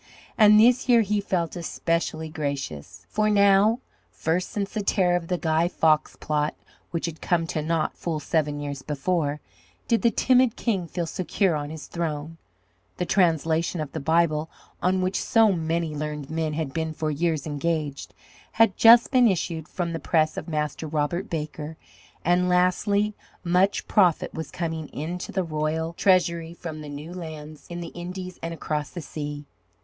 [0.35, 3.05] And this year he felt especially gracious.
[3.07, 6.55] For now, first since the terror of the Guy Fawkes plot
[6.89, 9.41] which had come to naught full seven years before,
[9.87, 12.39] did the timid king feel secure on his throne;
[12.97, 14.49] the translation of the Bible,
[14.81, 18.15] on which so many learned men had been for years engaged,
[18.53, 21.77] had just been issued from the press of Master Robert Baker;
[22.25, 23.13] and, lastly,
[23.43, 28.39] much profit was coming into the royal treasury from the new lands in the Indies
[28.41, 29.45] and across the sea.